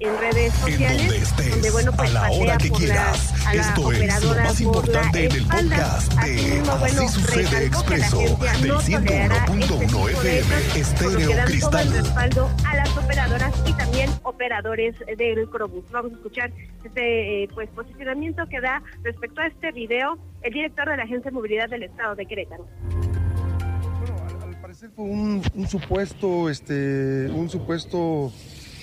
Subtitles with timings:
[0.00, 3.46] en redes sociales, en donde estés, donde bueno pues a la hora que la- quieras.
[3.46, 8.18] a la Esto es lo más importante en el podcast de bueno, Así sucede expreso
[8.18, 11.86] del no tolerará 101.1 este tipo de FM Estéreo dan todo Cristal.
[11.88, 15.84] el respaldo a las operadoras y también operadores del Crobús.
[15.92, 16.52] Vamos a escuchar
[16.84, 21.30] este eh, pues posicionamiento que da respecto a este video el director de la Agencia
[21.30, 22.66] de Movilidad del Estado de Querétaro.
[22.90, 28.32] Bueno, al, al parecer fue un, un supuesto, este, un supuesto,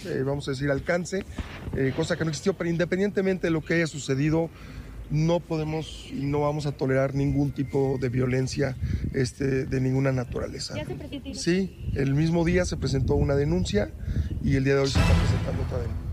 [0.06, 1.26] eh, vamos a decir, alcance,
[1.76, 4.50] eh, cosa que no existió, pero independientemente de lo que haya sucedido,
[5.12, 8.76] no podemos y no vamos a tolerar ningún tipo de violencia
[9.14, 10.76] este, de ninguna naturaleza.
[11.34, 13.92] Sí, el mismo día se presentó una denuncia
[14.42, 16.12] y el día de hoy se está presentando otra denuncia.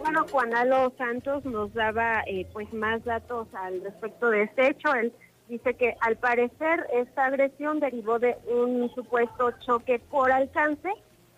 [0.00, 4.94] Bueno, Juan Alo Santos nos daba eh, pues más datos al respecto de este hecho.
[4.94, 5.12] Él
[5.48, 10.88] dice que al parecer esta agresión derivó de un supuesto choque por alcance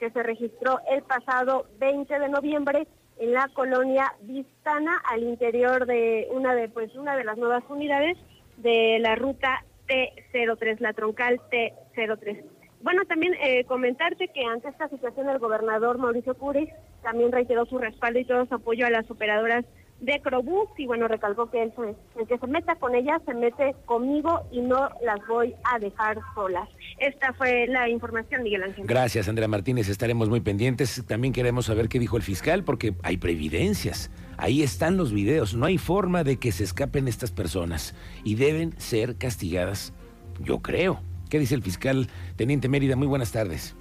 [0.03, 2.89] que se registró el pasado 20 de noviembre
[3.21, 8.19] en la colonia Vistana al interior de una de pues una de las nuevas unidades
[8.57, 12.45] de la ruta T03, la troncal T03.
[12.81, 16.69] Bueno, también eh, comentarte que ante esta situación el gobernador Mauricio Curi
[17.05, 19.65] también reiteró su respaldo y todo su apoyo a las operadoras
[20.03, 21.73] de Crobús y bueno, recalcó que él
[22.19, 26.19] el que se meta con ellas se mete conmigo y no las voy a dejar
[26.35, 26.69] solas.
[26.99, 28.85] Esta fue la información, Miguel Ángel.
[28.87, 29.89] Gracias, Andrea Martínez.
[29.89, 31.05] Estaremos muy pendientes.
[31.07, 34.11] También queremos saber qué dijo el fiscal, porque hay previdencias.
[34.37, 35.55] Ahí están los videos.
[35.55, 39.95] No hay forma de que se escapen estas personas y deben ser castigadas,
[40.41, 41.01] yo creo.
[41.31, 42.97] ¿Qué dice el fiscal Teniente Mérida?
[42.97, 43.77] Muy buenas tardes.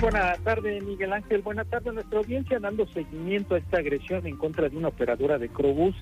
[0.00, 1.42] Buena tarde, Miguel Ángel.
[1.42, 5.38] Buena tarde a nuestra audiencia, dando seguimiento a esta agresión en contra de una operadora
[5.38, 5.96] de Crobús.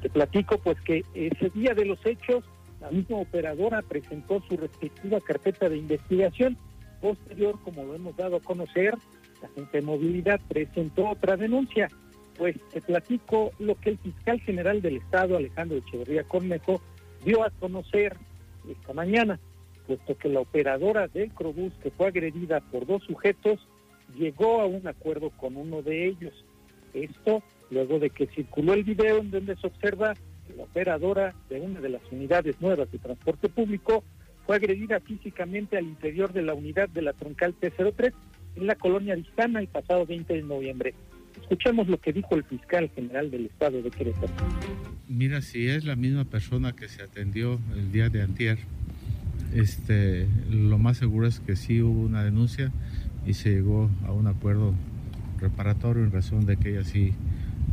[0.00, 2.44] Te platico, pues, que ese día de los hechos,
[2.80, 6.56] la misma operadora presentó su respectiva carpeta de investigación.
[7.00, 8.94] Posterior, como lo hemos dado a conocer,
[9.42, 11.88] la gente de movilidad presentó otra denuncia.
[12.38, 16.80] Pues te platico lo que el fiscal general del Estado, Alejandro Echeverría Cornejo,
[17.24, 18.16] dio a conocer
[18.70, 19.40] esta mañana
[19.86, 23.60] puesto que la operadora del Crobús, que fue agredida por dos sujetos,
[24.16, 26.32] llegó a un acuerdo con uno de ellos.
[26.94, 30.14] Esto luego de que circuló el video en donde se observa
[30.46, 34.04] que la operadora de una de las unidades nuevas de transporte público
[34.46, 38.12] fue agredida físicamente al interior de la unidad de la troncal T03
[38.56, 40.94] en la colonia Vistana el pasado 20 de noviembre.
[41.40, 44.32] Escuchemos lo que dijo el fiscal general del estado de Querétaro.
[45.08, 48.58] Mira, si es la misma persona que se atendió el día de antier,
[49.54, 52.72] este, lo más seguro es que sí hubo una denuncia
[53.26, 54.74] y se llegó a un acuerdo
[55.38, 57.12] reparatorio en razón de que ella sí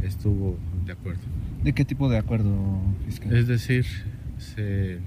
[0.03, 1.21] estuvo de acuerdo.
[1.63, 3.35] ¿De qué tipo de acuerdo fiscal?
[3.35, 3.85] Es decir,
[4.37, 4.99] se,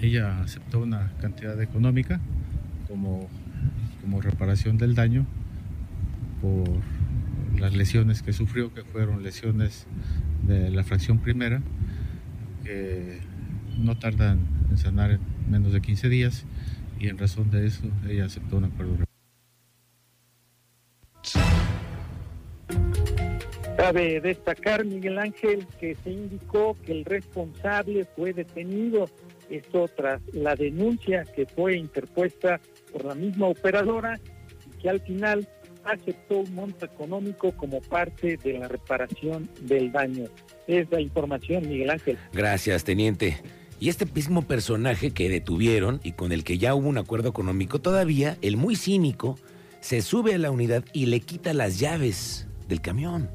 [0.00, 2.20] ella aceptó una cantidad económica
[2.88, 3.28] como,
[4.02, 5.26] como reparación del daño
[6.40, 6.68] por
[7.60, 9.86] las lesiones que sufrió, que fueron lesiones
[10.46, 11.60] de la fracción primera,
[12.64, 13.20] que
[13.78, 15.20] no tardan en sanar en
[15.50, 16.44] menos de 15 días
[16.98, 18.96] y en razón de eso ella aceptó un acuerdo.
[23.76, 29.08] Cabe destacar, Miguel Ángel, que se indicó que el responsable fue detenido.
[29.48, 32.60] Esto tras la denuncia que fue interpuesta
[32.92, 34.18] por la misma operadora
[34.66, 35.48] y que al final
[35.84, 40.24] aceptó un monto económico como parte de la reparación del daño.
[40.66, 42.18] Es la información, Miguel Ángel.
[42.32, 43.38] Gracias, teniente.
[43.80, 47.80] Y este mismo personaje que detuvieron y con el que ya hubo un acuerdo económico,
[47.80, 49.38] todavía el muy cínico
[49.80, 53.30] se sube a la unidad y le quita las llaves del camión.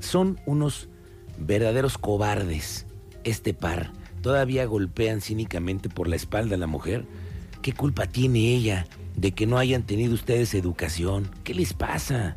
[0.00, 0.88] Son unos
[1.38, 2.86] verdaderos cobardes.
[3.24, 7.04] Este par todavía golpean cínicamente por la espalda a la mujer.
[7.60, 11.30] ¿Qué culpa tiene ella de que no hayan tenido ustedes educación?
[11.44, 12.36] ¿Qué les pasa?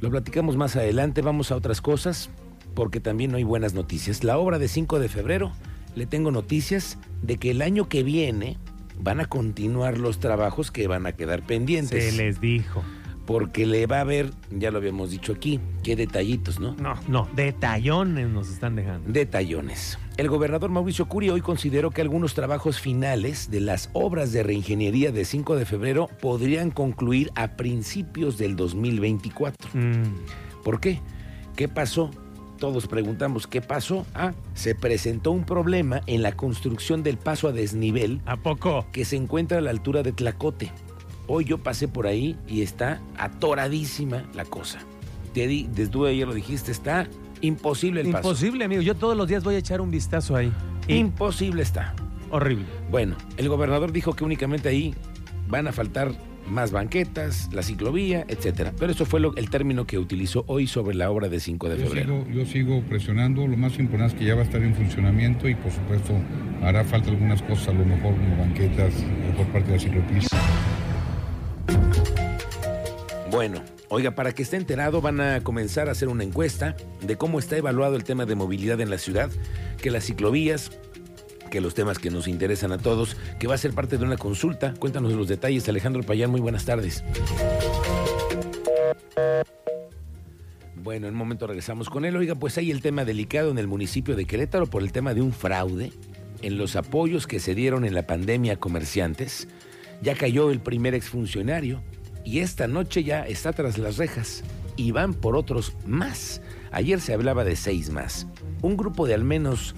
[0.00, 2.28] Lo platicamos más adelante, vamos a otras cosas,
[2.74, 4.24] porque también no hay buenas noticias.
[4.24, 5.52] La obra de 5 de febrero,
[5.96, 8.58] le tengo noticias de que el año que viene
[9.00, 12.12] van a continuar los trabajos que van a quedar pendientes.
[12.12, 12.84] Se les dijo.
[13.26, 16.76] Porque le va a haber, ya lo habíamos dicho aquí, qué detallitos, ¿no?
[16.76, 19.10] No, no, detallones nos están dejando.
[19.10, 19.98] Detallones.
[20.16, 25.10] El gobernador Mauricio Curi hoy consideró que algunos trabajos finales de las obras de reingeniería
[25.10, 29.70] de 5 de febrero podrían concluir a principios del 2024.
[29.74, 31.00] Mm, ¿Por qué?
[31.56, 32.12] ¿Qué pasó?
[32.58, 34.06] Todos preguntamos qué pasó.
[34.14, 38.86] Ah, se presentó un problema en la construcción del paso a desnivel ¿A poco?
[38.92, 40.72] que se encuentra a la altura de Tlacote.
[41.26, 44.78] Hoy yo pasé por ahí y está atoradísima la cosa.
[45.34, 47.08] Te di, desde tú ayer lo dijiste, está
[47.40, 48.28] imposible el paso.
[48.28, 48.82] Imposible, amigo.
[48.82, 50.52] Yo todos los días voy a echar un vistazo ahí.
[50.88, 51.94] Imposible está.
[52.30, 52.66] Horrible.
[52.90, 54.94] Bueno, el gobernador dijo que únicamente ahí
[55.48, 56.12] van a faltar
[56.48, 58.72] más banquetas, la ciclovía, etcétera.
[58.78, 61.78] Pero eso fue lo- el término que utilizó hoy sobre la obra de 5 de
[61.78, 62.24] Yo febrero.
[62.24, 65.48] sigo, yo sigo presionando, lo más importante es que ya va a estar en funcionamiento
[65.48, 66.14] y por supuesto
[66.62, 68.92] hará falta algunas cosas, a lo mejor como banquetas,
[69.30, 70.36] mejor parte de la ciclopista.
[73.30, 77.38] Bueno, oiga, para que esté enterado van a comenzar a hacer una encuesta de cómo
[77.38, 79.30] está evaluado el tema de movilidad en la ciudad,
[79.82, 80.70] que las ciclovías,
[81.50, 84.16] que los temas que nos interesan a todos, que va a ser parte de una
[84.16, 84.74] consulta.
[84.74, 87.04] Cuéntanos los detalles, Alejandro Payán, muy buenas tardes.
[90.74, 92.16] Bueno, en un momento regresamos con él.
[92.16, 95.20] Oiga, pues hay el tema delicado en el municipio de Querétaro por el tema de
[95.20, 95.92] un fraude
[96.42, 99.48] en los apoyos que se dieron en la pandemia a comerciantes.
[100.00, 101.82] Ya cayó el primer exfuncionario
[102.24, 104.44] y esta noche ya está tras las rejas
[104.76, 106.40] y van por otros más.
[106.70, 108.26] Ayer se hablaba de seis más.
[108.62, 109.74] Un grupo de al menos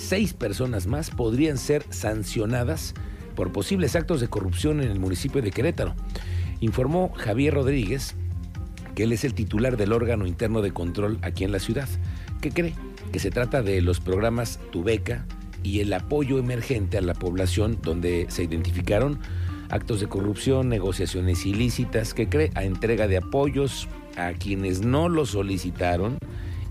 [0.00, 2.94] seis personas más podrían ser sancionadas
[3.36, 5.94] por posibles actos de corrupción en el municipio de Querétaro.
[6.60, 8.14] Informó Javier Rodríguez,
[8.94, 11.88] que él es el titular del órgano interno de control aquí en la ciudad.
[12.40, 12.74] ¿Qué cree?
[13.12, 15.26] Que se trata de los programas Tu Beca
[15.62, 19.20] y el apoyo emergente a la población donde se identificaron
[19.68, 25.26] actos de corrupción, negociaciones ilícitas, que cree a entrega de apoyos a quienes no lo
[25.26, 26.18] solicitaron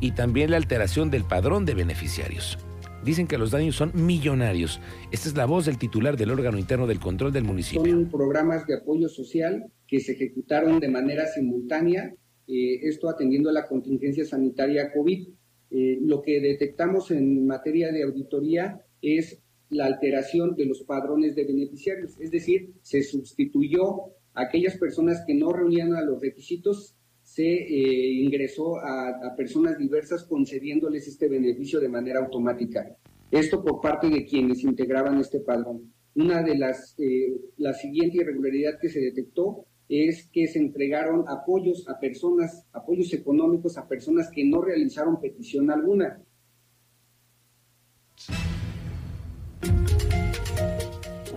[0.01, 2.57] y también la alteración del padrón de beneficiarios.
[3.03, 4.81] Dicen que los daños son millonarios.
[5.11, 7.85] Esta es la voz del titular del órgano interno del control del municipio.
[7.85, 12.13] Son programas de apoyo social que se ejecutaron de manera simultánea,
[12.47, 15.29] eh, esto atendiendo a la contingencia sanitaria COVID.
[15.71, 21.45] Eh, lo que detectamos en materia de auditoría es la alteración de los padrones de
[21.45, 26.95] beneficiarios, es decir, se sustituyó a aquellas personas que no reunían a los requisitos,
[27.39, 32.97] se eh, ingresó a, a personas diversas concediéndoles este beneficio de manera automática.
[33.31, 35.89] Esto por parte de quienes integraban este padrón.
[36.15, 41.87] Una de las, eh, la siguiente irregularidad que se detectó es que se entregaron apoyos
[41.87, 46.21] a personas, apoyos económicos a personas que no realizaron petición alguna.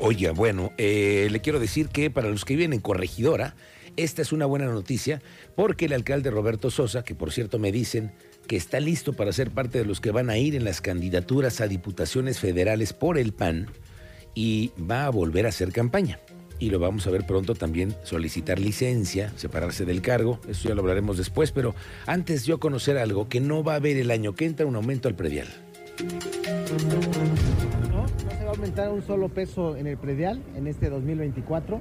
[0.00, 3.54] Oye, bueno, eh, le quiero decir que para los que viven en Corregidora,
[3.96, 5.20] esta es una buena noticia
[5.54, 8.12] porque el alcalde Roberto Sosa, que por cierto me dicen
[8.46, 11.60] que está listo para ser parte de los que van a ir en las candidaturas
[11.60, 13.68] a diputaciones federales por el PAN
[14.34, 16.18] y va a volver a hacer campaña.
[16.58, 20.80] Y lo vamos a ver pronto también solicitar licencia, separarse del cargo, eso ya lo
[20.82, 21.74] hablaremos después, pero
[22.06, 25.08] antes yo conocer algo que no va a haber el año que entra un aumento
[25.08, 25.48] al predial.
[27.90, 31.80] No, no se va a aumentar un solo peso en el predial en este 2024.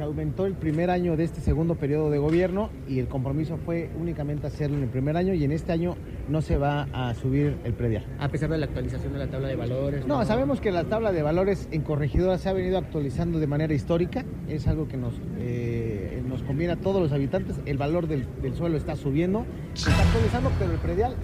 [0.00, 3.90] Se aumentó el primer año de este segundo periodo de gobierno y el compromiso fue
[4.00, 5.94] únicamente hacerlo en el primer año y en este año
[6.26, 8.06] no se va a subir el predial.
[8.18, 10.06] A pesar de la actualización de la tabla de valores.
[10.06, 13.74] No, sabemos que la tabla de valores en corregidora se ha venido actualizando de manera
[13.74, 18.26] histórica, es algo que nos, eh, nos conviene a todos los habitantes, el valor del,
[18.40, 19.44] del suelo está subiendo,
[19.74, 21.14] se está actualizando, pero el predial...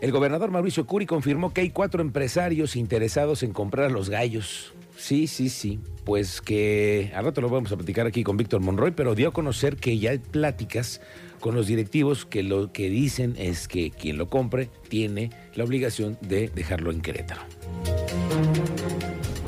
[0.00, 4.74] El gobernador Mauricio Curi confirmó que hay cuatro empresarios interesados en comprar los gallos.
[4.98, 5.78] Sí, sí, sí.
[6.04, 9.32] Pues que al rato lo vamos a platicar aquí con Víctor Monroy, pero dio a
[9.32, 11.00] conocer que ya hay pláticas
[11.38, 16.18] con los directivos que lo que dicen es que quien lo compre tiene la obligación
[16.20, 17.42] de dejarlo en Querétaro.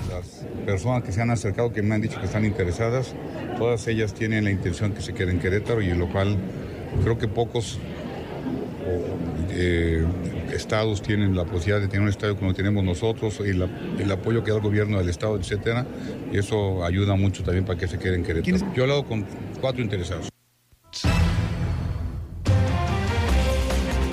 [0.09, 3.15] Las personas que se han acercado, que me han dicho que están interesadas,
[3.59, 6.37] todas ellas tienen la intención que se quede en Querétaro y en lo cual
[7.03, 7.81] creo que pocos
[9.51, 10.05] eh,
[10.53, 13.69] estados tienen la posibilidad de tener un estadio como tenemos nosotros, y la-
[13.99, 15.87] el apoyo que da el gobierno del estado, etcétera,
[16.33, 18.57] y eso ayuda mucho también para que se quede en Querétaro.
[18.75, 19.27] Yo he hablado con
[19.61, 20.30] cuatro interesados.